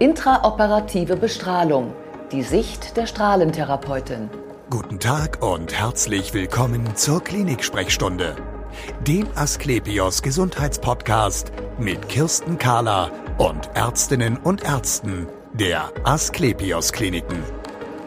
Intraoperative 0.00 1.16
Bestrahlung. 1.16 1.92
Die 2.30 2.42
Sicht 2.42 2.96
der 2.96 3.06
Strahlentherapeutin. 3.06 4.30
Guten 4.70 5.00
Tag 5.00 5.42
und 5.42 5.74
herzlich 5.74 6.32
willkommen 6.32 6.94
zur 6.94 7.20
Klinik-Sprechstunde, 7.24 8.36
dem 9.04 9.26
Asklepios 9.34 10.22
Gesundheitspodcast 10.22 11.50
mit 11.80 12.08
Kirsten 12.08 12.58
Kahler 12.58 13.10
und 13.38 13.70
Ärztinnen 13.74 14.36
und 14.36 14.62
Ärzten 14.62 15.26
der 15.52 15.90
Asklepios 16.04 16.92
Kliniken. 16.92 17.42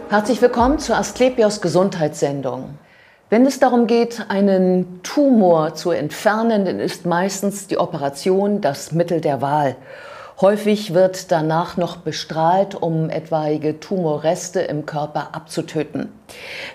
Herzlich 0.08 0.42
willkommen 0.42 0.80
zur 0.80 0.96
Asklepios 0.96 1.60
Gesundheitssendung. 1.60 2.78
Wenn 3.30 3.46
es 3.46 3.60
darum 3.60 3.86
geht, 3.86 4.28
einen 4.30 5.04
Tumor 5.04 5.76
zu 5.76 5.92
entfernen, 5.92 6.64
dann 6.64 6.80
ist 6.80 7.06
meistens 7.06 7.68
die 7.68 7.78
Operation 7.78 8.62
das 8.62 8.94
Mittel 8.94 9.20
der 9.20 9.42
Wahl. 9.42 9.76
Häufig 10.42 10.96
wird 10.96 11.32
danach 11.32 11.78
noch 11.78 11.98
bestrahlt, 11.98 12.74
um 12.74 13.12
etwaige 13.12 13.80
Tumorreste 13.80 14.60
im 14.62 14.88
Körper 14.88 15.36
abzutöten. 15.36 16.10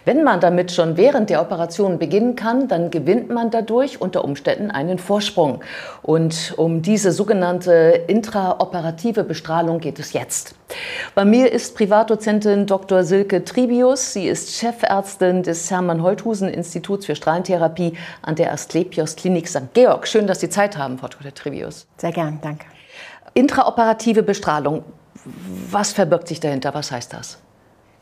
Wenn 0.04 0.22
man 0.22 0.38
damit 0.38 0.70
schon 0.70 0.96
während 0.96 1.30
der 1.30 1.42
Operation 1.42 1.98
beginnen 1.98 2.36
kann, 2.36 2.68
dann 2.68 2.92
gewinnt 2.92 3.28
man 3.28 3.50
dadurch 3.50 4.00
unter 4.00 4.24
Umständen 4.24 4.70
einen 4.70 5.00
Vorsprung. 5.00 5.62
Und 6.02 6.54
um 6.56 6.80
diese 6.80 7.10
sogenannte 7.10 8.04
intraoperative 8.06 9.24
Bestrahlung 9.24 9.80
geht 9.80 9.98
es 9.98 10.12
jetzt. 10.12 10.54
Bei 11.16 11.24
mir 11.24 11.50
ist 11.50 11.74
Privatdozentin 11.74 12.66
Dr. 12.66 13.02
Silke 13.02 13.44
Tribius. 13.44 14.12
Sie 14.12 14.28
ist 14.28 14.54
Chefärztin 14.54 15.42
des 15.42 15.68
Hermann 15.72 16.04
Holthusen 16.04 16.48
Instituts 16.48 17.06
für 17.06 17.16
Strahlentherapie 17.16 17.94
an 18.22 18.36
der 18.36 18.52
Asklepios 18.52 19.16
Klinik 19.16 19.48
St. 19.48 19.74
Georg. 19.74 20.06
Schön, 20.06 20.28
dass 20.28 20.38
Sie 20.38 20.50
Zeit 20.50 20.76
haben, 20.76 20.98
Frau 20.98 21.08
Dr. 21.08 21.34
Tribius. 21.34 21.88
Sehr 21.96 22.12
gern, 22.12 22.38
danke. 22.40 22.75
Intraoperative 23.36 24.22
Bestrahlung, 24.22 24.82
was 25.70 25.92
verbirgt 25.92 26.26
sich 26.26 26.40
dahinter? 26.40 26.72
Was 26.72 26.90
heißt 26.90 27.12
das? 27.12 27.36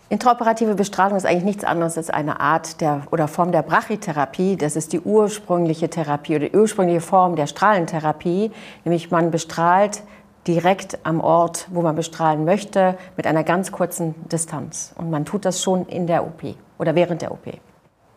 Intraoperative 0.09 0.77
Bestrahlung 0.77 1.17
ist 1.17 1.27
eigentlich 1.27 1.43
nichts 1.43 1.65
anderes 1.65 1.97
als 1.97 2.09
eine 2.09 2.39
Art 2.39 2.81
der, 2.81 3.03
oder 3.11 3.27
Form 3.27 3.51
der 3.51 3.63
Brachytherapie. 3.63 4.57
Das 4.57 4.77
ist 4.77 4.93
die 4.93 5.01
ursprüngliche 5.01 5.91
Therapie 5.91 6.37
oder 6.37 6.49
die 6.51 6.57
ursprüngliche 6.57 7.01
Form 7.01 7.35
der 7.35 7.49
Strahlentherapie. 7.49 8.53
Nämlich 8.85 9.11
man 9.11 9.33
bestrahlt 9.33 10.05
direkt 10.47 10.99
am 11.03 11.21
Ort, 11.21 11.67
wo 11.73 11.83
man 11.83 11.97
bestrahlen 11.97 12.45
möchte, 12.45 12.97
mit 13.17 13.27
einer 13.27 13.43
ganz 13.43 13.73
kurzen 13.73 14.15
Distanz. 14.31 14.95
Und 14.97 15.11
man 15.11 15.25
tut 15.25 15.45
das 15.45 15.61
schon 15.61 15.87
in 15.87 16.07
der 16.07 16.25
OP 16.25 16.45
oder 16.79 16.95
während 16.95 17.23
der 17.23 17.33
OP. 17.33 17.49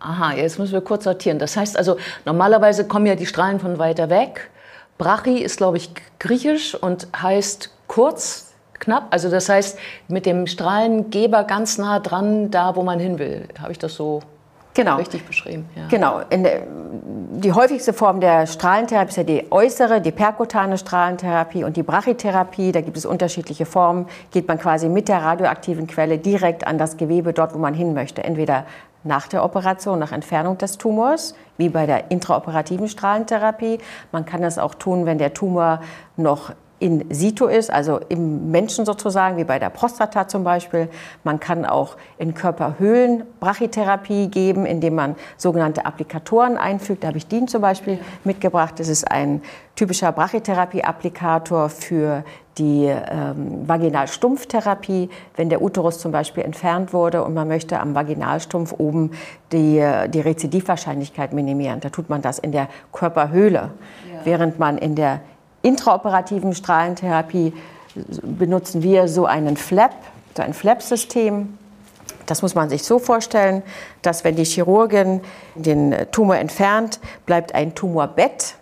Aha, 0.02 0.34
jetzt 0.34 0.60
müssen 0.60 0.74
wir 0.74 0.82
kurz 0.82 1.06
sortieren. 1.06 1.40
Das 1.40 1.58
heißt 1.58 1.80
also, 1.80 1.98
normalerweise 2.26 2.88
kommen 2.88 3.08
ja 3.08 3.16
die 3.16 3.26
Strahlen 3.26 3.60
von 3.60 3.80
weiter 3.80 4.12
weg. 4.12 4.52
Brachi 4.98 5.40
ist, 5.40 5.58
glaube 5.58 5.78
ich, 5.78 5.92
griechisch 6.20 6.76
und 6.76 7.08
heißt 7.22 7.72
kurz, 7.88 8.48
knapp. 8.80 9.08
Also 9.12 9.30
das 9.30 9.50
heißt, 9.50 9.78
mit 10.08 10.26
dem 10.26 10.48
Strahlengeber 10.48 11.44
ganz 11.44 11.78
nah 11.78 12.00
dran, 12.00 12.52
da 12.52 12.76
wo 12.76 12.84
man 12.84 13.00
hin 13.00 13.20
will. 13.20 13.48
Habe 13.60 13.72
ich 13.72 13.80
das 13.80 13.96
so 13.96 14.22
genau. 14.74 14.98
richtig 14.98 15.26
beschrieben? 15.26 15.68
Ja. 15.76 15.88
Genau. 15.90 16.22
Der, 16.32 16.64
die 17.40 17.54
häufigste 17.54 17.94
Form 17.94 18.20
der 18.20 18.48
Strahlentherapie 18.48 19.10
ist 19.10 19.18
ja 19.18 19.24
die 19.24 19.52
äußere, 19.52 20.02
die 20.02 20.12
perkutane 20.12 20.78
Strahlentherapie 20.78 21.64
und 21.64 21.78
die 21.78 21.84
Brachytherapie. 21.84 22.72
Da 22.72 22.82
gibt 22.82 22.98
es 22.98 23.06
unterschiedliche 23.06 23.66
Formen. 23.66 24.08
Geht 24.32 24.48
man 24.48 24.58
quasi 24.58 24.90
mit 24.90 25.08
der 25.08 25.22
radioaktiven 25.22 25.88
Quelle 25.88 26.18
direkt 26.18 26.66
an 26.66 26.78
das 26.78 26.98
Gewebe 26.98 27.34
dort, 27.34 27.54
wo 27.54 27.60
man 27.60 27.74
hin 27.74 27.94
möchte. 27.94 28.24
Entweder 28.24 28.66
nach 29.08 29.28
der 29.28 29.44
Operation, 29.44 30.00
nach 30.00 30.12
Entfernung 30.12 30.58
des 30.58 30.78
Tumors, 30.78 31.34
wie 31.58 31.70
bei 31.70 31.86
der 31.86 32.12
intraoperativen 32.12 32.88
Strahlentherapie. 32.88 33.80
Man 34.12 34.26
kann 34.26 34.42
das 34.42 34.60
auch 34.60 34.76
tun, 34.76 35.06
wenn 35.06 35.18
der 35.18 35.34
Tumor 35.34 35.82
noch 36.16 36.52
in 36.80 37.06
situ 37.10 37.46
ist, 37.46 37.72
also 37.72 38.00
im 38.10 38.52
Menschen 38.52 38.86
sozusagen, 38.86 39.38
wie 39.38 39.44
bei 39.44 39.58
der 39.58 39.70
Prostata 39.70 40.28
zum 40.28 40.44
Beispiel. 40.44 40.90
Man 41.24 41.40
kann 41.40 41.66
auch 41.66 41.98
in 42.20 42.36
Körperhöhlen 42.36 43.24
Brachytherapie 43.40 44.28
geben, 44.28 44.66
indem 44.66 44.96
man 44.96 45.16
sogenannte 45.38 45.86
Applikatoren 45.86 46.58
einfügt. 46.58 47.04
Da 47.04 47.08
habe 47.08 47.18
ich 47.18 47.28
den 47.28 47.48
zum 47.48 47.62
Beispiel 47.62 48.00
mitgebracht. 48.24 48.76
Das 48.78 48.90
ist 48.90 49.10
ein 49.10 49.42
typischer 49.76 50.12
Brachytherapie-Applikator 50.12 51.70
für 51.70 52.24
die 52.58 52.86
ähm, 52.86 53.68
Vaginalstumpftherapie, 53.68 55.10
wenn 55.36 55.50
der 55.50 55.62
Uterus 55.62 56.00
zum 56.00 56.12
Beispiel 56.12 56.44
entfernt 56.44 56.94
wurde 56.94 57.24
und 57.24 57.34
man 57.34 57.48
möchte 57.48 57.80
am 57.80 57.96
Vaginalstumpf 57.96 58.74
oben 58.78 59.12
die, 59.52 59.84
die 60.10 60.20
Rezidivwahrscheinlichkeit 60.20 61.34
minimieren. 61.34 61.80
Da 61.80 61.90
tut 61.90 62.10
man 62.10 62.22
das 62.22 62.40
in 62.40 62.52
der 62.52 62.68
Körperhöhle, 62.92 63.72
ja. 64.12 64.20
während 64.24 64.60
man 64.60 64.78
in 64.78 64.96
der 64.96 65.22
intraoperativen 65.62 66.54
Strahlentherapie 66.54 67.54
benutzen 68.24 68.84
wir 68.84 69.08
so 69.08 69.26
einen 69.26 69.58
Flap, 69.58 69.96
so 70.36 70.44
ein 70.44 70.54
Flap-System. 70.54 71.58
Das 72.26 72.42
muss 72.42 72.56
man 72.56 72.70
sich 72.70 72.84
so 72.84 73.00
vorstellen, 73.00 73.64
dass 74.02 74.24
wenn 74.24 74.36
die 74.36 74.44
Chirurgin 74.44 75.22
den 75.56 75.96
Tumor 76.12 76.38
entfernt, 76.38 77.00
bleibt 77.26 77.56
ein 77.56 77.74
Tumorbett. 77.74 78.56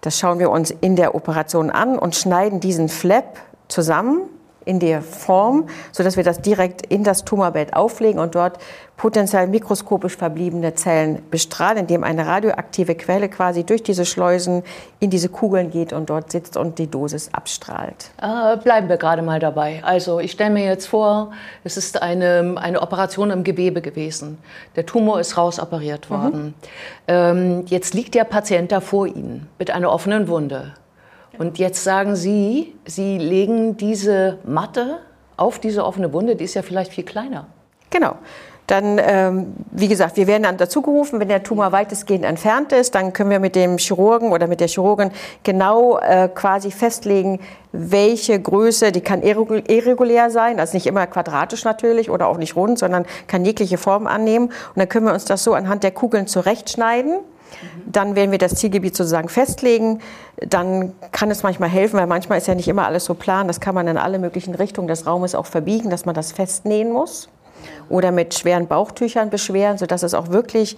Das 0.00 0.18
schauen 0.18 0.38
wir 0.38 0.50
uns 0.50 0.70
in 0.70 0.94
der 0.94 1.14
Operation 1.14 1.70
an 1.70 1.98
und 1.98 2.14
schneiden 2.14 2.60
diesen 2.60 2.88
Flap 2.88 3.38
zusammen 3.68 4.28
in 4.68 4.78
der 4.78 5.00
Form, 5.00 5.66
sodass 5.92 6.16
wir 6.16 6.24
das 6.24 6.42
direkt 6.42 6.84
in 6.86 7.02
das 7.02 7.24
Tumorbett 7.24 7.74
auflegen 7.74 8.20
und 8.20 8.34
dort 8.34 8.58
potenziell 8.98 9.46
mikroskopisch 9.46 10.16
verbliebene 10.16 10.74
Zellen 10.74 11.22
bestrahlen, 11.30 11.78
indem 11.78 12.04
eine 12.04 12.26
radioaktive 12.26 12.94
Quelle 12.96 13.28
quasi 13.28 13.64
durch 13.64 13.82
diese 13.82 14.04
Schleusen 14.04 14.64
in 15.00 15.08
diese 15.08 15.28
Kugeln 15.28 15.70
geht 15.70 15.92
und 15.92 16.10
dort 16.10 16.30
sitzt 16.32 16.56
und 16.56 16.78
die 16.78 16.88
Dosis 16.88 17.30
abstrahlt. 17.32 18.10
Äh, 18.20 18.56
bleiben 18.58 18.88
wir 18.88 18.98
gerade 18.98 19.22
mal 19.22 19.38
dabei. 19.38 19.80
Also 19.84 20.18
ich 20.18 20.32
stelle 20.32 20.50
mir 20.50 20.64
jetzt 20.64 20.86
vor, 20.86 21.30
es 21.64 21.76
ist 21.76 22.02
eine, 22.02 22.56
eine 22.56 22.82
Operation 22.82 23.30
im 23.30 23.44
Gewebe 23.44 23.80
gewesen. 23.80 24.38
Der 24.76 24.84
Tumor 24.84 25.20
ist 25.20 25.38
rausoperiert 25.38 26.10
worden. 26.10 26.46
Mhm. 26.46 26.54
Ähm, 27.06 27.64
jetzt 27.68 27.94
liegt 27.94 28.14
der 28.14 28.24
Patient 28.24 28.70
da 28.70 28.80
vor 28.80 29.06
Ihnen 29.06 29.48
mit 29.58 29.70
einer 29.70 29.90
offenen 29.90 30.28
Wunde. 30.28 30.74
Und 31.38 31.58
jetzt 31.58 31.84
sagen 31.84 32.16
Sie, 32.16 32.74
Sie 32.84 33.18
legen 33.18 33.76
diese 33.76 34.38
Matte 34.44 34.98
auf 35.36 35.58
diese 35.58 35.84
offene 35.84 36.12
Wunde, 36.12 36.36
die 36.36 36.44
ist 36.44 36.54
ja 36.54 36.62
vielleicht 36.62 36.92
viel 36.92 37.04
kleiner. 37.04 37.46
Genau. 37.90 38.16
Dann, 38.68 39.00
ähm, 39.00 39.54
wie 39.70 39.88
gesagt, 39.88 40.18
wir 40.18 40.26
werden 40.26 40.42
dann 40.42 40.58
dazu 40.58 40.82
gerufen, 40.82 41.20
wenn 41.20 41.28
der 41.28 41.42
Tumor 41.42 41.72
weitestgehend 41.72 42.26
entfernt 42.26 42.70
ist, 42.72 42.94
dann 42.94 43.14
können 43.14 43.30
wir 43.30 43.40
mit 43.40 43.56
dem 43.56 43.78
Chirurgen 43.78 44.30
oder 44.30 44.46
mit 44.46 44.60
der 44.60 44.68
Chirurgin 44.68 45.10
genau 45.42 45.98
äh, 45.98 46.28
quasi 46.28 46.70
festlegen, 46.70 47.40
welche 47.72 48.38
Größe, 48.38 48.92
die 48.92 49.00
kann 49.00 49.22
irregulär 49.22 50.28
sein, 50.28 50.60
also 50.60 50.76
nicht 50.76 50.86
immer 50.86 51.06
quadratisch 51.06 51.64
natürlich 51.64 52.10
oder 52.10 52.26
auch 52.26 52.36
nicht 52.36 52.56
rund, 52.56 52.78
sondern 52.78 53.06
kann 53.26 53.46
jegliche 53.46 53.78
Form 53.78 54.06
annehmen. 54.06 54.48
Und 54.48 54.76
dann 54.76 54.88
können 54.90 55.06
wir 55.06 55.14
uns 55.14 55.24
das 55.24 55.44
so 55.44 55.54
anhand 55.54 55.82
der 55.82 55.92
Kugeln 55.92 56.26
zurechtschneiden. 56.26 57.20
Dann 57.86 58.14
werden 58.16 58.30
wir 58.30 58.38
das 58.38 58.54
Zielgebiet 58.54 58.96
sozusagen 58.96 59.28
festlegen. 59.28 60.00
Dann 60.36 60.92
kann 61.12 61.30
es 61.30 61.42
manchmal 61.42 61.68
helfen, 61.68 61.98
weil 61.98 62.06
manchmal 62.06 62.38
ist 62.38 62.46
ja 62.46 62.54
nicht 62.54 62.68
immer 62.68 62.86
alles 62.86 63.04
so 63.04 63.14
plan. 63.14 63.46
Das 63.46 63.60
kann 63.60 63.74
man 63.74 63.88
in 63.88 63.96
alle 63.96 64.18
möglichen 64.18 64.54
Richtungen 64.54 64.88
des 64.88 65.06
Raumes 65.06 65.34
auch 65.34 65.46
verbiegen, 65.46 65.90
dass 65.90 66.04
man 66.04 66.14
das 66.14 66.32
festnähen 66.32 66.92
muss. 66.92 67.28
Oder 67.88 68.12
mit 68.12 68.34
schweren 68.34 68.66
Bauchtüchern 68.68 69.30
beschweren, 69.30 69.78
sodass 69.78 70.02
es 70.02 70.14
auch 70.14 70.28
wirklich 70.28 70.76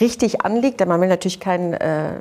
richtig 0.00 0.44
anliegt, 0.44 0.80
denn 0.80 0.88
man 0.88 1.00
will 1.00 1.08
natürlich 1.08 1.40
keinen 1.40 1.74
äh, 1.74 2.20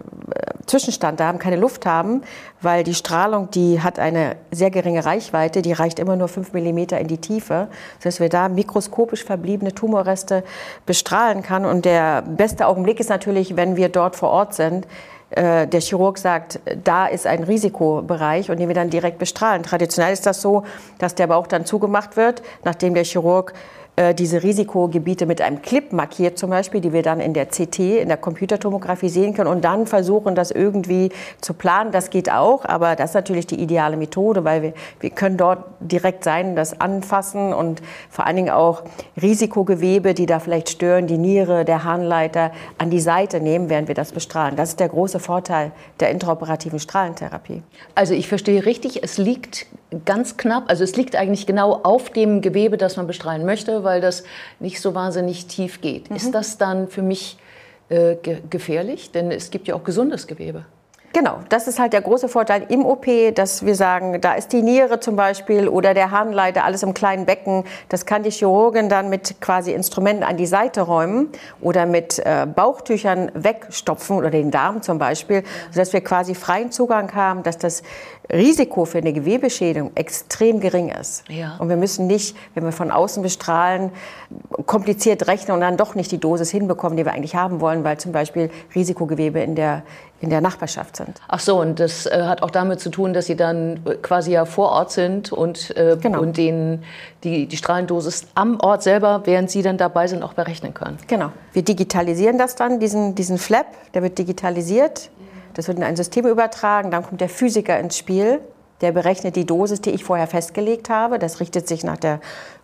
Zwischenstand 0.66 1.22
haben, 1.22 1.40
keine 1.40 1.58
Luft 1.58 1.86
haben, 1.86 2.22
weil 2.62 2.84
die 2.84 2.94
Strahlung, 2.94 3.52
die 3.52 3.82
hat 3.82 4.00
eine 4.00 4.38
sehr 4.52 4.72
geringe 4.72 5.06
Reichweite, 5.06 5.62
die 5.62 5.74
reicht 5.74 6.00
immer 6.00 6.16
nur 6.16 6.28
fünf 6.28 6.54
Millimeter 6.54 7.00
in 7.00 7.08
die 7.08 7.18
Tiefe, 7.18 7.68
sodass 8.00 8.20
wir 8.20 8.30
da 8.30 8.50
mikroskopisch 8.50 9.24
verbliebene 9.24 9.74
Tumorreste 9.74 10.44
bestrahlen 10.86 11.42
kann. 11.44 11.66
Und 11.66 11.86
der 11.86 12.22
beste 12.22 12.68
Augenblick 12.68 13.00
ist 13.00 13.10
natürlich, 13.10 13.56
wenn 13.56 13.76
wir 13.76 13.90
dort 13.90 14.16
vor 14.16 14.30
Ort 14.30 14.54
sind, 14.54 14.88
äh, 15.36 15.68
der 15.68 15.82
Chirurg 15.82 16.18
sagt, 16.18 16.60
da 16.84 17.08
ist 17.08 17.26
ein 17.26 17.44
Risikobereich 17.44 18.52
und 18.52 18.60
den 18.60 18.68
wir 18.68 18.76
dann 18.76 18.90
direkt 18.90 19.18
bestrahlen. 19.18 19.64
Traditionell 19.64 20.14
ist 20.14 20.26
das 20.26 20.42
so, 20.42 20.64
dass 21.00 21.16
der 21.16 21.28
Bauch 21.28 21.48
dann 21.48 21.66
zugemacht 21.66 22.18
wird, 22.18 22.44
nachdem 22.64 22.94
der 22.94 23.04
Chirurg 23.04 23.54
äh, 23.96 24.16
diese 24.16 24.42
Risikogebiete 24.42 25.28
mit 25.28 25.40
einem 25.40 25.62
Clip 25.62 25.94
markiert 25.94 26.40
zum 26.40 26.50
Beispiel, 26.50 26.82
die 26.82 26.94
wir 26.94 27.04
dann 27.04 27.20
in 27.20 27.34
der 27.34 27.46
CT, 27.46 27.80
in 27.80 28.08
der 28.08 28.18
Computertomographie 28.18 29.10
sehen 29.10 29.36
können 29.36 29.50
und 29.50 29.64
dann 29.64 29.86
versuchen, 29.86 30.34
das 30.34 30.50
irgendwie 30.50 31.12
zu 31.42 31.54
planen. 31.54 31.92
Das 31.92 32.10
geht 32.10 32.32
auch, 32.32 32.66
aber 32.66 32.96
das 32.96 33.12
ist 33.12 33.14
natürlich 33.14 33.46
die 33.46 33.62
ideale 33.62 33.96
Methode, 33.96 34.44
weil 34.44 34.62
wir, 34.64 34.74
wir 35.00 35.12
können 35.12 35.38
dort 35.38 35.66
direkt 35.80 36.24
sein, 36.24 36.56
das 36.56 36.82
anfassen 36.82 37.54
und 37.54 37.84
vor 38.10 38.26
allen 38.26 38.38
Dingen 38.38 38.50
auch 38.50 38.82
Risikogewebe, 39.22 40.16
die 40.16 40.26
da 40.26 40.40
vielleicht 40.40 40.70
stören, 40.70 41.06
die 41.06 41.20
Niere, 41.20 41.64
der 41.64 41.84
Harnleiter 41.84 42.52
an 42.80 42.90
die 42.90 43.00
Seite 43.00 43.42
nehmen, 43.42 43.70
während 43.70 43.90
wir 43.90 43.96
das 43.96 44.12
bestrahlen. 44.12 44.56
Das 44.56 44.70
ist 44.70 44.80
der 44.80 44.90
große 44.90 45.20
Vorteil 45.20 45.72
der 46.00 46.10
intraoperativen 46.10 46.80
Strahlentherapie. 46.80 47.62
Also 47.94 48.16
ich 48.16 48.28
verstehe 48.28 48.66
richtig, 48.66 49.04
es 49.04 49.20
liegt 49.20 49.68
ganz 50.06 50.38
knapp, 50.38 50.64
also 50.68 50.84
es 50.84 50.96
liegt 50.96 51.16
eigentlich 51.16 51.46
genau 51.46 51.80
auf 51.84 52.10
dem 52.10 52.42
Gewebe, 52.42 52.78
das 52.78 52.98
man 52.98 53.06
bestrahlen 53.06 53.46
möchte, 53.46 53.83
weil 53.84 54.02
das 54.02 54.24
nicht 54.60 54.82
so 54.82 54.96
wahnsinnig 54.96 55.48
tief 55.48 55.82
geht. 55.82 56.10
Mhm. 56.10 56.16
Ist 56.16 56.32
das 56.32 56.58
dann 56.58 56.88
für 56.88 57.02
mich 57.02 57.38
äh, 57.90 58.16
ge 58.16 58.42
gefährlich? 58.50 59.12
Denn 59.12 59.32
es 59.32 59.52
gibt 59.52 59.68
ja 59.68 59.76
auch 59.76 59.84
gesundes 59.84 60.28
Gewebe. 60.28 60.66
Genau, 61.14 61.42
das 61.50 61.68
ist 61.68 61.78
halt 61.78 61.94
der 61.94 62.02
große 62.02 62.28
Vorteil 62.28 62.66
im 62.70 62.86
OP, 62.86 63.06
dass 63.36 63.64
wir 63.64 63.76
sagen, 63.76 64.20
da 64.20 64.34
ist 64.34 64.52
die 64.52 64.64
Niere 64.64 65.00
zum 65.00 65.16
Beispiel 65.16 65.68
oder 65.68 65.94
der 65.94 66.10
Harnleiter, 66.10 66.64
alles 66.64 66.82
im 66.82 66.96
kleinen 66.96 67.28
Becken. 67.28 67.66
Das 67.88 68.08
kann 68.08 68.24
die 68.24 68.32
Chirurgin 68.32 68.90
dann 68.90 69.10
mit 69.10 69.40
quasi 69.40 69.74
Instrumenten 69.74 70.24
an 70.24 70.38
die 70.38 70.48
Seite 70.48 70.82
räumen 70.82 71.30
oder 71.62 71.86
mit 71.86 72.18
äh, 72.18 72.48
Bauchtüchern 72.48 73.32
wegstopfen 73.36 74.18
oder 74.18 74.32
den 74.32 74.50
Darm 74.50 74.82
zum 74.82 74.98
Beispiel, 74.98 75.44
sodass 75.70 75.94
wir 75.94 76.02
quasi 76.02 76.34
freien 76.34 76.72
Zugang 76.72 77.14
haben, 77.14 77.44
dass 77.44 77.60
das 77.60 77.84
Risiko 78.32 78.86
für 78.86 78.98
eine 78.98 79.14
Gewebeschädigung 79.14 79.92
extrem 79.96 80.60
gering 80.60 80.90
ist. 80.90 81.30
Ja. 81.30 81.58
Und 81.60 81.70
wir 81.70 81.76
müssen 81.76 82.08
nicht, 82.08 82.36
wenn 82.56 82.64
wir 82.64 82.72
von 82.72 82.90
außen 82.90 83.22
bestrahlen, 83.22 83.92
kompliziert 84.66 85.28
rechnen 85.28 85.54
und 85.54 85.62
dann 85.62 85.78
doch 85.78 85.94
nicht 85.94 86.12
die 86.12 86.20
Dosis 86.20 86.50
hinbekommen, 86.50 86.98
die 86.98 87.06
wir 87.06 87.14
eigentlich 87.14 87.36
haben 87.36 87.62
wollen, 87.62 87.84
weil 87.84 87.98
zum 88.00 88.12
Beispiel 88.12 88.50
Risikogewebe 88.74 89.40
in 89.42 89.56
der 89.56 89.84
in 90.24 90.30
der 90.30 90.40
Nachbarschaft 90.40 90.96
sind. 90.96 91.22
Ach 91.28 91.42
so, 91.42 91.60
und 91.60 91.82
das 91.82 92.06
äh, 92.06 92.24
hat 92.24 92.42
auch 92.44 92.50
damit 92.50 92.80
zu 92.80 92.90
tun, 92.90 93.14
dass 93.14 93.26
Sie 93.26 93.36
dann 93.36 93.82
quasi 94.02 94.32
ja 94.32 94.46
vor 94.46 94.70
Ort 94.70 94.92
sind 94.92 95.34
und, 95.34 95.76
äh, 95.76 95.98
genau. 96.00 96.22
und 96.22 96.38
den, 96.38 96.84
die, 97.26 97.46
die 97.46 97.58
Strahlendosis 97.58 98.28
am 98.34 98.58
Ort 98.62 98.84
selber, 98.84 99.24
während 99.26 99.52
Sie 99.52 99.62
dann 99.62 99.78
dabei 99.78 100.08
sind, 100.08 100.24
auch 100.24 100.32
berechnen 100.32 100.74
können. 100.74 100.98
Genau. 101.08 101.32
Wir 101.52 101.62
digitalisieren 101.62 102.38
das 102.38 102.56
dann, 102.56 102.80
diesen, 102.80 103.16
diesen 103.16 103.38
Flap, 103.38 103.66
der 103.94 104.02
wird 104.02 104.18
digitalisiert. 104.18 105.10
Das 105.56 105.68
wird 105.68 105.78
in 105.78 105.84
ein 105.84 105.98
System 105.98 106.26
übertragen. 106.26 106.90
Dann 106.90 107.04
kommt 107.04 107.20
der 107.20 107.30
Physiker 107.30 107.78
ins 107.78 107.98
Spiel. 107.98 108.40
Der 108.80 108.94
berechnet 108.94 109.36
die 109.36 109.46
Dosis, 109.46 109.82
die 109.82 109.92
ich 109.92 110.04
vorher 110.06 110.28
festgelegt 110.28 110.90
habe. 110.90 111.20
Das 111.20 111.42
richtet 111.42 111.68
sich 111.68 111.84
nach 111.84 111.98
der 111.98 112.22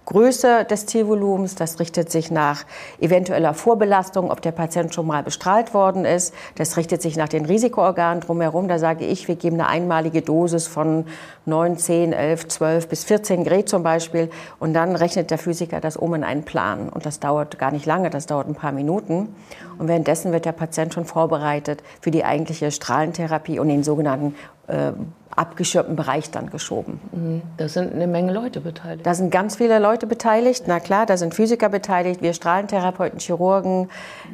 Größe 0.10 0.66
des 0.66 0.88
Zielvolumens, 0.88 1.54
das 1.54 1.80
richtet 1.80 2.10
sich 2.10 2.32
nach 2.32 2.64
eventueller 3.00 3.54
Vorbelastung, 3.54 4.32
ob 4.32 4.42
der 4.42 4.52
Patient 4.52 4.92
schon 4.92 5.06
mal 5.06 5.22
bestrahlt 5.22 5.76
worden 5.76 6.04
ist, 6.04 6.34
das 6.56 6.78
richtet 6.78 7.04
sich 7.04 7.16
nach 7.16 7.30
den 7.30 7.46
Risikoorganen 7.46 8.22
drumherum. 8.22 8.68
Da 8.68 8.80
sage 8.80 9.06
ich, 9.06 9.28
wir 9.28 9.36
geben 9.36 9.62
eine 9.62 9.70
einmalige 9.70 10.24
Dosis 10.24 10.66
von 10.66 11.06
9, 11.46 11.78
10, 11.78 12.14
11, 12.14 12.48
12 12.48 12.88
bis 12.88 13.04
14 13.04 13.44
Gret 13.44 13.70
zum 13.70 13.84
Beispiel 13.84 14.32
und 14.58 14.74
dann 14.74 14.96
rechnet 14.96 15.30
der 15.30 15.38
Physiker 15.38 15.80
das 15.80 15.96
um 15.96 16.16
in 16.16 16.24
einen 16.24 16.44
Plan. 16.44 16.90
Und 16.90 17.06
das 17.06 17.20
dauert 17.20 17.60
gar 17.60 17.70
nicht 17.70 17.86
lange, 17.86 18.10
das 18.10 18.26
dauert 18.26 18.48
ein 18.48 18.56
paar 18.56 18.72
Minuten. 18.72 19.36
Und 19.78 19.88
währenddessen 19.88 20.32
wird 20.32 20.46
der 20.46 20.54
Patient 20.54 20.92
schon 20.92 21.06
vorbereitet 21.06 21.84
für 22.02 22.10
die 22.10 22.26
eigentliche 22.26 22.72
Strahlentherapie 22.72 23.60
und 23.60 23.68
den 23.68 23.84
sogenannten 23.84 24.34
äh, 24.66 24.92
abgeschirmten 25.40 25.96
Bereich 25.96 26.32
dann 26.32 26.50
geschoben. 26.50 27.00
Mhm. 27.12 27.42
Da 27.58 27.70
sind 27.70 27.94
eine 27.94 28.08
Menge 28.08 28.34
Leute 28.34 28.60
beteiligt. 28.60 29.06
Da 29.06 29.14
sind 29.14 29.32
ganz 29.32 29.56
viele 29.56 29.80
Leute 29.80 30.06
beteiligt. 30.06 30.66
Na 30.68 30.80
klar, 30.80 31.06
da 31.06 31.16
sind 31.16 31.34
Physiker 31.34 31.70
beteiligt, 31.70 32.22
wir 32.22 32.34
Strahlentherapeuten, 32.34 33.20
Chirurgen, 33.20 33.90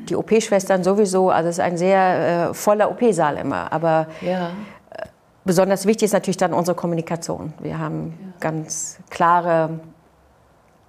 die 0.09 0.15
OP-Schwestern 0.15 0.83
sowieso. 0.83 1.29
Also 1.29 1.49
es 1.49 1.57
ist 1.57 1.63
ein 1.63 1.77
sehr 1.77 2.49
äh, 2.49 2.53
voller 2.53 2.89
OP-Saal 2.89 3.37
immer. 3.37 3.71
Aber 3.71 4.07
ja. 4.21 4.47
äh, 4.47 5.05
besonders 5.43 5.85
wichtig 5.85 6.05
ist 6.05 6.13
natürlich 6.13 6.37
dann 6.37 6.53
unsere 6.53 6.75
Kommunikation. 6.75 7.53
Wir 7.59 7.77
haben 7.77 8.17
ja. 8.19 8.33
ganz 8.39 8.97
klare 9.11 9.79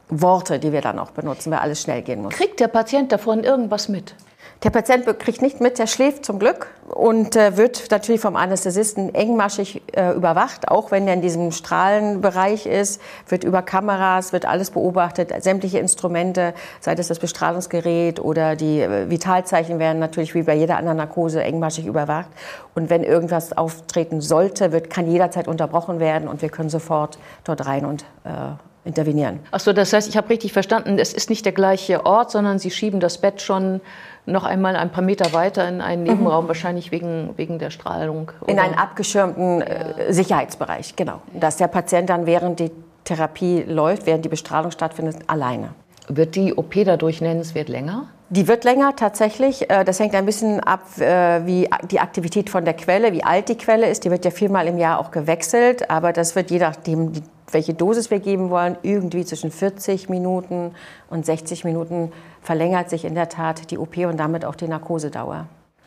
Worte, 0.09 0.59
die 0.59 0.73
wir 0.73 0.81
dann 0.81 0.99
auch 0.99 1.11
benutzen, 1.11 1.51
weil 1.51 1.59
alles 1.59 1.83
schnell 1.83 2.01
gehen 2.01 2.23
muss. 2.23 2.33
Kriegt 2.33 2.61
der 2.61 2.69
Patient 2.69 3.13
davon 3.13 3.45
irgendwas 3.45 3.89
mit? 3.89 4.15
Der 4.63 4.71
Patient 4.71 5.05
kriegt 5.19 5.43
nicht 5.43 5.61
mit, 5.61 5.79
der 5.79 5.87
schläft 5.87 6.25
zum 6.25 6.39
Glück 6.39 6.69
und 6.89 7.37
äh, 7.37 7.59
wird 7.59 7.91
natürlich 7.91 8.23
vom 8.23 8.37
Anästhesisten 8.37 9.15
engmaschig 9.15 9.83
äh, 9.95 10.13
überwacht, 10.15 10.69
auch 10.69 10.91
wenn 10.91 11.07
er 11.07 11.13
in 11.13 11.21
diesem 11.21 11.53
Strahlenbereich 11.53 12.65
ist, 12.65 13.03
wird 13.29 13.45
über 13.45 13.61
Kameras, 13.61 14.33
wird 14.33 14.47
alles 14.47 14.71
beobachtet, 14.71 15.31
sämtliche 15.43 15.79
Instrumente, 15.79 16.55
sei 16.81 16.95
das 16.95 17.09
das 17.09 17.19
Bestrahlungsgerät 17.19 18.19
oder 18.19 18.57
die 18.57 18.81
äh, 18.81 19.11
Vitalzeichen 19.11 19.79
werden 19.79 19.99
natürlich 19.99 20.35
wie 20.35 20.43
bei 20.43 20.55
jeder 20.55 20.79
anderen 20.79 20.97
Narkose 20.97 21.43
engmaschig 21.43 21.85
überwacht. 21.85 22.31
Und 22.75 22.89
wenn 22.89 23.05
irgendwas 23.05 23.55
auftreten 23.55 24.23
sollte, 24.23 24.73
wird, 24.73 24.89
kann 24.89 25.07
jederzeit 25.07 25.49
unterbrochen 25.49 26.01
werden 26.01 26.29
und 26.29 26.41
wir 26.41 26.49
können 26.49 26.71
sofort 26.71 27.19
dort 27.45 27.67
rein 27.67 27.85
und 27.85 28.05
äh, 28.25 28.55
intervenieren. 28.87 29.41
Ach 29.51 29.61
so, 29.61 29.73
das 29.73 29.93
heißt, 29.93 30.09
ich 30.09 30.17
habe 30.17 30.31
richtig 30.31 30.53
verstanden, 30.53 30.99
es 30.99 31.13
ist 31.13 31.29
nicht 31.31 31.45
der 31.45 31.53
gleiche 31.53 32.07
Ort, 32.07 32.31
sondern 32.31 32.59
Sie 32.59 32.71
schieben 32.71 33.01
das 33.01 33.19
Bett 33.19 33.43
schon 33.43 33.81
noch 34.27 34.45
einmal 34.45 34.77
ein 34.77 34.91
paar 34.91 35.05
Meter 35.05 35.33
weiter 35.33 35.69
in 35.69 35.81
einen 35.81 36.03
Nebenraum, 36.03 36.45
mhm. 36.45 36.49
wahrscheinlich 36.49 36.91
wegen, 36.91 37.31
wegen 37.37 37.59
der 37.59 37.71
Strahlung. 37.71 38.33
Oder? 38.41 38.51
In 38.51 38.59
einen 38.59 38.75
abgeschirmten 38.75 39.63
äh, 39.63 40.13
Sicherheitsbereich, 40.13 40.97
genau. 40.97 41.23
Dass 41.33 41.57
der 41.57 41.69
Patient 41.69 42.11
dann 42.11 42.27
während 42.27 42.61
die 42.61 42.71
Therapie 43.05 43.63
läuft, 43.63 44.07
während 44.07 44.25
die 44.25 44.29
Bestrahlung 44.29 44.71
stattfindet, 44.73 45.17
alleine. 45.29 45.71
Wird 46.09 46.35
die 46.35 46.55
OP 46.55 46.75
dadurch 46.85 47.21
nennenswert 47.21 47.69
länger? 47.69 48.09
Die 48.29 48.49
wird 48.49 48.65
länger 48.65 48.97
tatsächlich. 48.97 49.71
Äh, 49.71 49.85
das 49.85 50.01
hängt 50.01 50.15
ein 50.15 50.27
bisschen 50.27 50.61
ab, 50.61 50.83
äh, 50.99 51.47
wie 51.47 51.69
die 51.91 52.01
Aktivität 52.01 52.51
von 52.51 52.65
der 52.65 52.75
Quelle, 52.75 53.13
wie 53.13 53.23
alt 53.23 53.49
die 53.49 53.57
Quelle 53.57 53.89
ist. 53.89 54.05
Die 54.05 54.11
wird 54.11 54.25
ja 54.25 54.33
viermal 54.33 54.67
im 54.67 54.79
Jahr 54.79 54.99
auch 54.99 55.13
gewechselt, 55.13 55.89
aber 55.91 56.13
das 56.13 56.35
wird 56.35 56.51
je 56.51 56.59
nachdem, 56.59 57.13
welche 57.51 57.75
Dosis 57.75 58.11
wir 58.11 58.21
geben 58.21 58.51
wollen, 58.51 58.77
irgendwie 58.83 59.25
zwischen 59.25 59.51
40 59.51 60.09
Minuten 60.09 60.73
und 61.11 61.27
60 61.27 61.65
Minuten 61.65 62.13
verlängert 62.43 62.91
sich 62.91 63.05
in 63.05 63.15
der 63.15 63.29
Tat 63.29 63.71
die 63.71 63.79
OP 63.79 63.97
und 63.99 64.19
damit 64.19 64.45
auch 64.45 64.55
die 64.55 64.69
Narkosedauer. 64.69 65.47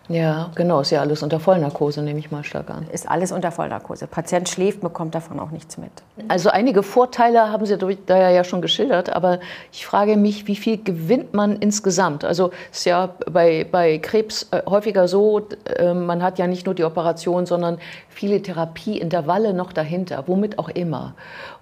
Ja, 0.10 0.50
genau, 0.56 0.82
ist 0.82 0.90
ja 0.90 1.02
alles 1.02 1.22
unter 1.22 1.40
Vollnarkose, 1.40 2.02
nehme 2.02 2.18
ich 2.18 2.32
mal 2.32 2.44
stark 2.44 2.72
an. 2.72 2.88
Ist 2.92 3.08
alles 3.08 3.32
unter 3.32 3.52
Vollnarkose. 3.52 4.08
Patient 4.08 4.50
schläft, 4.50 4.82
bekommt 4.82 5.14
davon 5.14 5.40
auch 5.40 5.52
nichts 5.52 5.78
mit. 5.78 5.92
Also 6.28 6.50
einige 6.50 6.82
Vorteile 6.82 7.52
haben 7.52 7.66
Sie 7.68 7.78
da 7.78 8.32
ja 8.32 8.44
schon 8.44 8.62
geschildert, 8.62 9.12
aber 9.12 9.40
ich 9.72 9.86
frage 9.86 10.18
mich, 10.18 10.48
wie 10.48 10.56
viel 10.56 10.84
gewinnt 10.84 11.36
man 11.36 11.58
insgesamt? 11.58 12.26
Also 12.26 12.50
es 12.72 12.80
ist 12.80 12.86
ja 12.86 13.14
bei, 13.32 13.68
bei 13.72 14.00
Krebs 14.00 14.48
äh, 14.50 14.64
häufiger 14.66 15.08
so, 15.08 15.48
äh, 15.78 15.94
man 15.94 16.24
hat 16.24 16.40
ja 16.40 16.48
nicht 16.48 16.66
nur 16.66 16.74
die 16.74 16.84
Operation, 16.84 17.46
sondern 17.46 17.78
viele 18.10 18.42
Therapieintervalle 18.42 19.54
noch 19.54 19.72
dahinter, 19.72 20.24
womit 20.26 20.58
auch 20.58 20.70
immer. 20.70 21.14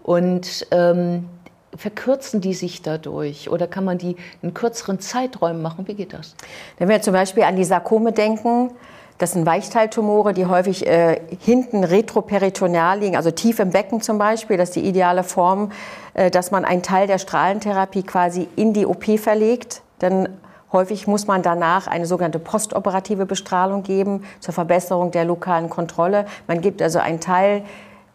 Und 0.04 0.66
ähm, 0.72 1.28
verkürzen 1.76 2.42
die 2.42 2.54
sich 2.54 2.82
dadurch 2.82 3.50
oder 3.50 3.68
kann 3.68 3.84
man 3.84 3.98
die 3.98 4.16
in 4.42 4.54
kürzeren 4.54 5.00
Zeiträumen 5.00 5.62
machen? 5.62 5.88
Wie 5.88 5.94
geht 5.94 6.14
das? 6.14 6.36
Wenn 6.78 6.90
wir 6.90 7.02
zum 7.02 7.14
Beispiel 7.14 7.44
an 7.44 7.56
die 7.56 7.66
Sarkome 7.66 8.12
denken, 8.12 8.72
das 9.18 9.32
sind 9.32 9.48
Weichteiltumore, 9.48 10.34
die 10.34 10.46
häufig 10.46 10.86
äh, 10.86 11.20
hinten 11.40 11.84
retroperitoneal 11.84 13.00
liegen, 13.00 13.16
also 13.16 13.32
tief 13.32 13.60
im 13.60 13.72
Becken 13.72 14.02
zum 14.02 14.20
Beispiel. 14.20 14.58
Das 14.58 14.70
ist 14.70 14.76
die 14.76 14.88
ideale 14.88 15.24
Form, 15.24 15.72
äh, 16.14 16.30
dass 16.30 16.52
man 16.52 16.66
einen 16.66 16.84
Teil 16.84 17.08
der 17.08 17.18
Strahlentherapie 17.18 18.04
quasi 18.04 18.48
in 18.56 18.74
die 18.74 18.86
OP 18.86 19.18
verlegt. 19.18 19.82
Denn 20.02 20.30
häufig 20.72 21.08
muss 21.08 21.26
man 21.26 21.42
danach 21.42 21.88
eine 21.88 22.06
sogenannte 22.06 22.38
postoperative 22.38 23.26
Bestrahlung 23.26 23.82
geben 23.82 24.24
zur 24.40 24.54
Verbesserung 24.54 25.10
der 25.10 25.26
lokalen 25.26 25.72
Kontrolle. 25.72 26.28
Man 26.46 26.62
gibt 26.62 26.82
also 26.84 27.00
einen 27.00 27.20
Teil 27.20 27.64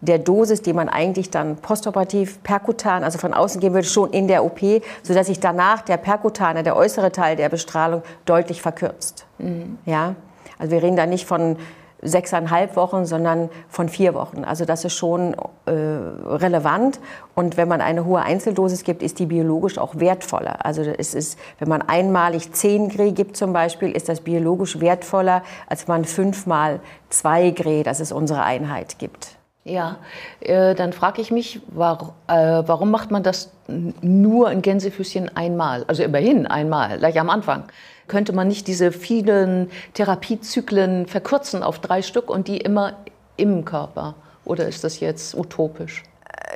der 0.02 0.18
Dosis, 0.18 0.62
die 0.62 0.72
man 0.72 0.88
eigentlich 0.88 1.30
dann 1.30 1.56
postoperativ 1.56 2.42
perkutan, 2.42 3.04
also 3.04 3.18
von 3.18 3.32
außen 3.32 3.60
geben 3.60 3.74
würde, 3.74 3.86
schon 3.86 4.10
in 4.10 4.26
der 4.28 4.44
OP, 4.44 4.60
sodass 5.02 5.28
sich 5.28 5.40
danach 5.40 5.82
der 5.82 5.96
perkutane, 5.96 6.62
der 6.64 6.76
äußere 6.76 7.12
Teil 7.12 7.36
der 7.36 7.48
Bestrahlung 7.48 8.02
deutlich 8.24 8.60
verkürzt. 8.60 9.26
Mhm. 9.38 9.78
Ja? 9.86 10.16
Also 10.58 10.72
wir 10.72 10.82
reden 10.82 10.96
da 10.96 11.06
nicht 11.06 11.24
von 11.24 11.56
sechseinhalb 12.02 12.74
Wochen, 12.74 13.06
sondern 13.06 13.48
von 13.68 13.88
vier 13.88 14.14
Wochen. 14.14 14.44
Also 14.44 14.64
das 14.64 14.84
ist 14.84 14.94
schon 14.94 15.34
äh, 15.66 15.70
relevant. 15.70 16.98
Und 17.36 17.56
wenn 17.56 17.68
man 17.68 17.80
eine 17.80 18.04
hohe 18.04 18.20
Einzeldosis 18.20 18.82
gibt, 18.82 19.04
ist 19.04 19.20
die 19.20 19.26
biologisch 19.26 19.78
auch 19.78 19.94
wertvoller. 20.00 20.66
Also 20.66 20.82
es 20.82 21.14
ist, 21.14 21.38
wenn 21.60 21.68
man 21.68 21.80
einmalig 21.80 22.52
10 22.52 22.88
Gre 22.88 23.12
gibt 23.12 23.36
zum 23.36 23.52
Beispiel, 23.52 23.92
ist 23.92 24.08
das 24.08 24.20
biologisch 24.20 24.80
wertvoller, 24.80 25.42
als 25.68 25.86
wenn 25.86 25.94
man 25.94 26.04
fünfmal 26.04 26.80
2 27.10 27.50
Gre, 27.52 27.84
das 27.84 28.00
ist 28.00 28.10
unsere 28.10 28.42
Einheit, 28.42 28.98
gibt. 28.98 29.31
Ja, 29.64 29.98
äh, 30.40 30.74
dann 30.74 30.92
frage 30.92 31.22
ich 31.22 31.30
mich, 31.30 31.60
war, 31.68 32.14
äh, 32.26 32.62
warum 32.66 32.90
macht 32.90 33.12
man 33.12 33.22
das 33.22 33.52
nur 33.68 34.50
in 34.50 34.60
Gänsefüßchen 34.60 35.36
einmal? 35.36 35.84
Also 35.86 36.02
immerhin 36.02 36.48
einmal, 36.48 36.98
gleich 36.98 37.20
am 37.20 37.30
Anfang. 37.30 37.64
Könnte 38.08 38.32
man 38.32 38.48
nicht 38.48 38.66
diese 38.66 38.90
vielen 38.90 39.70
Therapiezyklen 39.94 41.06
verkürzen 41.06 41.62
auf 41.62 41.78
drei 41.78 42.02
Stück 42.02 42.28
und 42.28 42.48
die 42.48 42.58
immer 42.58 42.94
im 43.36 43.64
Körper? 43.64 44.16
Oder 44.44 44.66
ist 44.66 44.82
das 44.82 44.98
jetzt 44.98 45.36
utopisch? 45.36 46.02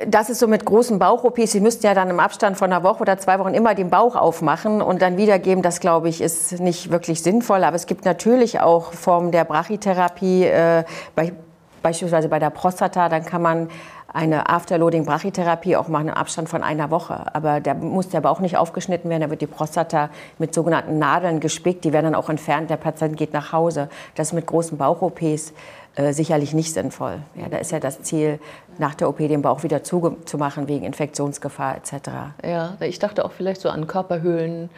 das 0.05 0.29
ist 0.29 0.39
so 0.39 0.47
mit 0.47 0.65
großen 0.65 0.99
Bauch-OPs. 0.99 1.51
Sie 1.51 1.59
müssten 1.59 1.85
ja 1.85 1.93
dann 1.93 2.09
im 2.09 2.19
Abstand 2.19 2.57
von 2.57 2.71
einer 2.71 2.83
Woche 2.83 3.01
oder 3.01 3.17
zwei 3.17 3.39
Wochen 3.39 3.53
immer 3.53 3.73
den 3.73 3.89
Bauch 3.89 4.15
aufmachen 4.15 4.81
und 4.81 5.01
dann 5.01 5.17
wiedergeben. 5.17 5.63
Das, 5.63 5.79
glaube 5.79 6.09
ich, 6.09 6.21
ist 6.21 6.59
nicht 6.59 6.91
wirklich 6.91 7.23
sinnvoll. 7.23 7.63
Aber 7.63 7.75
es 7.75 7.87
gibt 7.87 8.05
natürlich 8.05 8.59
auch 8.59 8.93
Formen 8.93 9.31
der 9.31 9.43
Brachytherapie. 9.43 10.43
Äh, 10.43 10.83
bei 11.15 11.33
beispielsweise 11.81 12.29
bei 12.29 12.39
der 12.39 12.49
Prostata, 12.49 13.09
dann 13.09 13.25
kann 13.25 13.41
man 13.41 13.69
eine 14.13 14.49
Afterloading-Brachytherapie 14.49 15.75
auch 15.75 15.89
machen 15.89 16.07
im 16.07 16.13
Abstand 16.13 16.49
von 16.49 16.63
einer 16.63 16.89
Woche. 16.91 17.25
Aber 17.35 17.59
da 17.59 17.73
muss 17.73 18.09
der 18.09 18.21
Bauch 18.21 18.39
nicht 18.39 18.57
aufgeschnitten 18.57 19.09
werden, 19.09 19.21
da 19.21 19.29
wird 19.29 19.41
die 19.41 19.47
Prostata 19.47 20.09
mit 20.39 20.53
sogenannten 20.53 20.97
Nadeln 20.97 21.39
gespickt, 21.39 21.83
die 21.83 21.93
werden 21.93 22.05
dann 22.05 22.15
auch 22.15 22.29
entfernt, 22.29 22.69
der 22.69 22.77
Patient 22.77 23.17
geht 23.17 23.33
nach 23.33 23.51
Hause. 23.51 23.89
Das 24.15 24.27
ist 24.27 24.33
mit 24.33 24.45
großen 24.45 24.77
Bauch-OPs 24.77 25.53
äh, 25.95 26.13
sicherlich 26.13 26.53
nicht 26.53 26.73
sinnvoll. 26.73 27.19
Ja, 27.35 27.49
da 27.49 27.57
ist 27.57 27.71
ja 27.71 27.79
das 27.79 28.01
Ziel, 28.01 28.39
nach 28.77 28.95
der 28.95 29.09
OP 29.09 29.17
den 29.17 29.41
Bauch 29.41 29.63
wieder 29.63 29.83
zuzumachen 29.83 30.67
wegen 30.67 30.85
Infektionsgefahr 30.85 31.77
etc. 31.77 32.09
Ja, 32.43 32.77
ich 32.79 32.99
dachte 32.99 33.25
auch 33.25 33.31
vielleicht 33.31 33.61
so 33.61 33.69
an 33.69 33.87
Körperhöhlen 33.87 34.69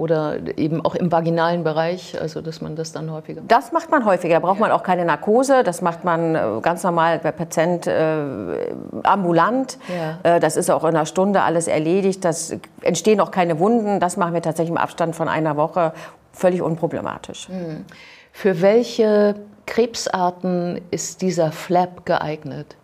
Oder 0.00 0.38
eben 0.56 0.82
auch 0.82 0.94
im 0.94 1.12
vaginalen 1.12 1.62
Bereich, 1.62 2.18
also 2.18 2.40
dass 2.40 2.62
man 2.62 2.74
das 2.74 2.90
dann 2.92 3.12
häufiger 3.12 3.42
macht? 3.42 3.52
Das 3.52 3.70
macht 3.70 3.90
man 3.90 4.06
häufiger. 4.06 4.36
Da 4.36 4.40
braucht 4.40 4.58
man 4.58 4.70
auch 4.70 4.82
keine 4.82 5.04
Narkose. 5.04 5.62
Das 5.62 5.82
macht 5.82 6.04
man 6.04 6.34
äh, 6.34 6.40
ganz 6.62 6.82
normal 6.84 7.18
bei 7.18 7.32
Patient 7.32 7.86
äh, 7.86 8.16
ambulant. 9.02 9.76
Ja. 9.88 10.36
Äh, 10.36 10.40
das 10.40 10.56
ist 10.56 10.70
auch 10.70 10.84
in 10.84 10.96
einer 10.96 11.04
Stunde 11.04 11.42
alles 11.42 11.68
erledigt. 11.68 12.24
Das 12.24 12.56
entstehen 12.80 13.20
auch 13.20 13.30
keine 13.30 13.58
Wunden. 13.58 14.00
Das 14.00 14.16
machen 14.16 14.32
wir 14.32 14.40
tatsächlich 14.40 14.70
im 14.70 14.78
Abstand 14.78 15.14
von 15.14 15.28
einer 15.28 15.58
Woche. 15.58 15.92
Völlig 16.32 16.62
unproblematisch. 16.62 17.48
Hm. 17.48 17.84
Für 18.32 18.62
welche 18.62 19.34
Krebsarten 19.66 20.80
ist 20.90 21.20
dieser 21.20 21.52
Flap 21.52 22.06
geeignet? 22.06 22.74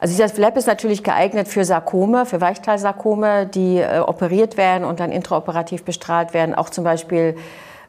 Also 0.00 0.14
dieser 0.14 0.30
Flap 0.30 0.56
ist 0.56 0.66
natürlich 0.66 1.04
geeignet 1.04 1.46
für 1.46 1.64
Sarkome, 1.64 2.24
für 2.24 2.40
Weichteilsarkome, 2.40 3.46
die 3.46 3.78
äh, 3.78 3.98
operiert 3.98 4.56
werden 4.56 4.84
und 4.84 4.98
dann 4.98 5.12
intraoperativ 5.12 5.84
bestrahlt 5.84 6.32
werden. 6.32 6.54
Auch 6.54 6.70
zum 6.70 6.84
Beispiel 6.84 7.36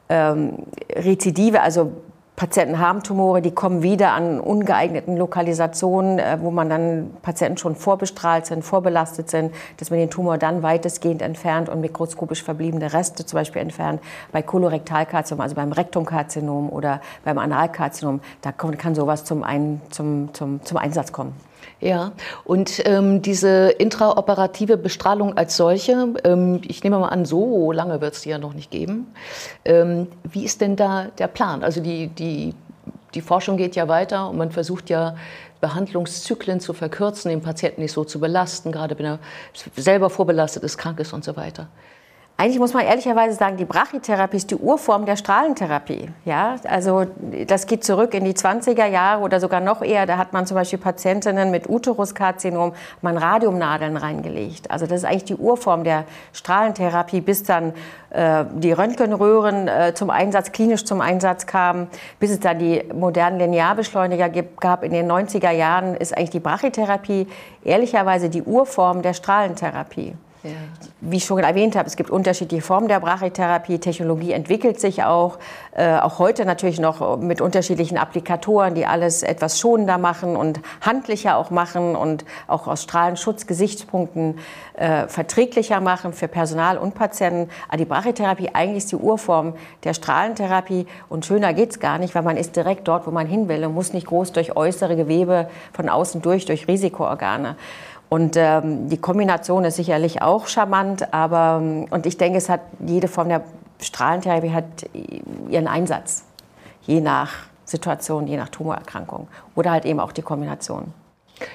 ähm, 0.09 0.57
Rezidive, 0.93 1.61
also 1.61 1.93
Patienten 2.35 2.79
haben 2.79 3.01
Tumore, 3.03 3.41
die 3.41 3.51
kommen 3.51 3.81
wieder 3.81 4.11
an 4.11 4.41
ungeeigneten 4.41 5.15
Lokalisationen, 5.15 6.19
äh, 6.19 6.37
wo 6.41 6.51
man 6.51 6.69
dann 6.69 7.11
Patienten 7.21 7.57
schon 7.57 7.75
vorbestrahlt 7.77 8.45
sind, 8.45 8.63
vorbelastet 8.63 9.29
sind, 9.29 9.53
dass 9.77 9.89
man 9.89 9.99
den 9.99 10.09
Tumor 10.09 10.37
dann 10.37 10.63
weitestgehend 10.63 11.21
entfernt 11.21 11.69
und 11.69 11.79
mikroskopisch 11.79 12.43
verbliebene 12.43 12.91
Reste 12.91 13.25
zum 13.25 13.37
Beispiel 13.37 13.61
entfernt. 13.61 14.01
Bei 14.33 14.41
Kolorektalkarzinom, 14.41 15.39
also 15.39 15.55
beim 15.55 15.71
Rektumkarzinom 15.71 16.69
oder 16.71 16.99
beim 17.23 17.37
Analkarzinom, 17.37 18.19
da 18.41 18.51
kann 18.51 18.95
sowas 18.95 19.23
zum, 19.23 19.43
ein, 19.43 19.79
zum, 19.91 20.33
zum, 20.33 20.65
zum 20.65 20.77
Einsatz 20.77 21.13
kommen. 21.13 21.50
Ja, 21.79 22.11
und 22.43 22.81
ähm, 22.85 23.21
diese 23.21 23.69
intraoperative 23.69 24.77
Bestrahlung 24.77 25.35
als 25.35 25.57
solche, 25.57 26.13
ähm, 26.23 26.61
ich 26.67 26.83
nehme 26.83 26.99
mal 26.99 27.09
an, 27.09 27.25
so 27.25 27.71
lange 27.71 28.01
wird 28.01 28.13
es 28.13 28.21
die 28.21 28.29
ja 28.29 28.37
noch 28.37 28.53
nicht 28.53 28.69
geben. 28.69 29.13
Ähm, 29.65 30.07
wie 30.23 30.45
ist 30.45 30.61
denn 30.61 30.75
da 30.75 31.07
der 31.17 31.27
Plan? 31.27 31.63
Also 31.63 31.81
die, 31.81 32.07
die, 32.07 32.53
die 33.15 33.21
Forschung 33.21 33.57
geht 33.57 33.75
ja 33.75 33.87
weiter 33.87 34.29
und 34.29 34.37
man 34.37 34.51
versucht 34.51 34.91
ja 34.91 35.15
Behandlungszyklen 35.59 36.59
zu 36.59 36.73
verkürzen, 36.73 37.29
den 37.29 37.41
Patienten 37.41 37.81
nicht 37.81 37.93
so 37.93 38.03
zu 38.03 38.19
belasten, 38.19 38.71
gerade 38.71 38.97
wenn 38.97 39.05
er 39.05 39.19
selber 39.75 40.09
vorbelastet 40.09 40.63
ist, 40.63 40.77
krank 40.77 40.99
ist 40.99 41.13
und 41.13 41.23
so 41.23 41.35
weiter. 41.35 41.67
Eigentlich 42.41 42.57
muss 42.57 42.73
man 42.73 42.83
ehrlicherweise 42.83 43.37
sagen, 43.37 43.57
die 43.57 43.65
Brachytherapie 43.65 44.37
ist 44.37 44.49
die 44.49 44.55
Urform 44.55 45.05
der 45.05 45.15
Strahlentherapie. 45.15 46.09
Ja, 46.25 46.55
also 46.67 47.05
das 47.45 47.67
geht 47.67 47.83
zurück 47.83 48.15
in 48.15 48.25
die 48.25 48.33
20er 48.33 48.87
Jahre 48.87 49.21
oder 49.21 49.39
sogar 49.39 49.59
noch 49.59 49.83
eher. 49.83 50.07
Da 50.07 50.17
hat 50.17 50.33
man 50.33 50.47
zum 50.47 50.55
Beispiel 50.55 50.79
Patientinnen 50.79 51.51
mit 51.51 51.69
Uteruskarzinom 51.69 52.73
man 53.03 53.17
Radiumnadeln 53.17 53.95
reingelegt. 53.95 54.71
Also 54.71 54.87
das 54.87 55.01
ist 55.01 55.05
eigentlich 55.05 55.25
die 55.25 55.35
Urform 55.35 55.83
der 55.83 56.05
Strahlentherapie, 56.33 57.21
bis 57.21 57.43
dann 57.43 57.73
äh, 58.09 58.45
die 58.55 58.71
Röntgenröhren 58.71 59.67
äh, 59.67 59.93
zum 59.93 60.09
Einsatz, 60.09 60.51
klinisch 60.51 60.83
zum 60.83 60.99
Einsatz 60.99 61.45
kamen, 61.45 61.89
bis 62.19 62.31
es 62.31 62.39
dann 62.39 62.57
die 62.57 62.83
modernen 62.91 63.37
Linearbeschleuniger 63.37 64.29
gab. 64.59 64.83
In 64.83 64.93
den 64.93 65.11
90er 65.11 65.51
Jahren 65.51 65.93
ist 65.93 66.17
eigentlich 66.17 66.31
die 66.31 66.39
Brachytherapie 66.39 67.27
ehrlicherweise 67.63 68.29
die 68.29 68.41
Urform 68.41 69.03
der 69.03 69.13
Strahlentherapie. 69.13 70.15
Ja. 70.43 70.51
Wie 71.01 71.17
ich 71.17 71.25
schon 71.25 71.37
erwähnt 71.39 71.75
habe, 71.75 71.87
es 71.87 71.95
gibt 71.95 72.09
unterschiedliche 72.09 72.63
Formen 72.63 72.87
der 72.87 72.99
Brachytherapie. 72.99 73.77
Technologie 73.77 74.31
entwickelt 74.31 74.79
sich 74.79 75.03
auch. 75.03 75.37
Äh, 75.73 75.97
auch 75.97 76.17
heute 76.17 76.45
natürlich 76.45 76.79
noch 76.79 77.17
mit 77.17 77.41
unterschiedlichen 77.41 77.97
Applikatoren, 77.97 78.73
die 78.73 78.87
alles 78.87 79.21
etwas 79.21 79.59
schonender 79.59 79.99
machen 79.99 80.35
und 80.35 80.59
handlicher 80.81 81.37
auch 81.37 81.51
machen 81.51 81.95
und 81.95 82.25
auch 82.47 82.67
aus 82.67 82.81
Strahlenschutzgesichtspunkten 82.83 84.39
äh, 84.73 85.07
verträglicher 85.07 85.79
machen 85.79 86.11
für 86.11 86.27
Personal 86.27 86.79
und 86.79 86.95
Patienten. 86.95 87.51
Aber 87.67 87.77
die 87.77 87.85
Brachytherapie 87.85 88.49
eigentlich 88.53 88.77
ist 88.77 88.91
die 88.91 88.95
Urform 88.95 89.53
der 89.83 89.93
Strahlentherapie 89.93 90.87
und 91.07 91.23
schöner 91.23 91.53
geht's 91.53 91.79
gar 91.79 91.99
nicht, 91.99 92.15
weil 92.15 92.23
man 92.23 92.37
ist 92.37 92.55
direkt 92.55 92.87
dort, 92.87 93.05
wo 93.05 93.11
man 93.11 93.27
hin 93.27 93.47
will 93.47 93.63
und 93.63 93.75
muss 93.75 93.93
nicht 93.93 94.07
groß 94.07 94.31
durch 94.31 94.55
äußere 94.55 94.95
Gewebe 94.95 95.49
von 95.71 95.87
außen 95.87 96.23
durch, 96.23 96.45
durch 96.45 96.67
Risikoorgane. 96.67 97.57
Und 98.13 98.35
ähm, 98.35 98.89
die 98.89 98.97
Kombination 98.97 99.63
ist 99.63 99.77
sicherlich 99.77 100.21
auch 100.21 100.47
charmant, 100.47 101.13
aber 101.13 101.61
ähm, 101.61 101.85
und 101.91 102.05
ich 102.05 102.17
denke, 102.17 102.37
es 102.37 102.49
hat 102.49 102.59
jede 102.85 103.07
Form 103.07 103.29
der 103.29 103.41
Strahlentherapie 103.79 104.51
hat 104.51 104.65
ihren 105.47 105.65
Einsatz, 105.65 106.25
je 106.81 106.99
nach 106.99 107.31
Situation, 107.63 108.27
je 108.27 108.35
nach 108.35 108.49
Tumorerkrankung 108.49 109.29
oder 109.55 109.71
halt 109.71 109.85
eben 109.85 110.01
auch 110.01 110.11
die 110.11 110.23
Kombination. 110.23 110.93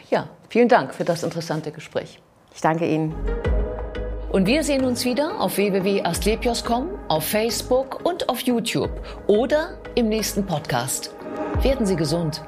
Ja, 0.09 0.29
vielen 0.49 0.71
Dank 0.71 0.95
für 0.95 1.05
das 1.05 1.25
interessante 1.25 1.73
Gespräch. 1.73 2.23
Ich 2.55 2.63
danke 2.63 2.87
Ihnen. 2.87 3.15
Und 4.33 4.47
wir 4.47 4.65
sehen 4.65 4.87
uns 4.87 5.05
wieder 5.05 5.39
auf 5.39 5.59
www.astlepios.com, 5.59 6.89
auf 7.09 7.25
Facebook 7.25 8.01
und 8.03 8.31
auf 8.31 8.41
YouTube 8.41 8.91
oder 9.27 9.77
im 9.95 10.09
nächsten 10.09 10.47
Podcast. 10.47 11.15
Werden 11.61 11.85
Sie 11.85 11.97
gesund. 11.97 12.43